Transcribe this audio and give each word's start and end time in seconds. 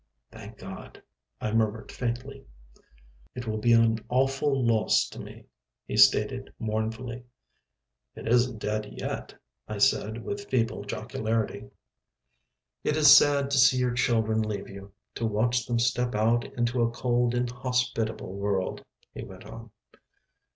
"Thank 0.31 0.57
God," 0.57 1.03
I 1.39 1.51
murmured 1.53 1.91
faintly. 1.91 2.47
"It 3.35 3.45
will 3.45 3.59
be 3.59 3.73
an 3.73 3.99
awful 4.09 4.65
loss 4.65 5.07
to 5.09 5.19
me," 5.19 5.45
he 5.85 5.95
stated 5.95 6.51
mournfully. 6.57 7.25
"It 8.15 8.27
isn't 8.27 8.57
dead 8.57 8.87
yet," 8.93 9.35
I 9.67 9.77
said 9.77 10.23
with 10.23 10.49
feeble 10.49 10.85
jocularity. 10.85 11.69
"It 12.83 12.97
is 12.97 13.11
sad 13.15 13.51
to 13.51 13.59
see 13.59 13.77
your 13.77 13.93
children 13.93 14.41
leave 14.41 14.67
you. 14.69 14.91
To 15.17 15.27
watch 15.27 15.67
them 15.67 15.77
step 15.77 16.15
out 16.15 16.45
into 16.55 16.81
a 16.81 16.89
cold, 16.89 17.35
inhospitable 17.35 18.33
world," 18.33 18.83
he 19.13 19.23
went 19.23 19.45
on. 19.45 19.69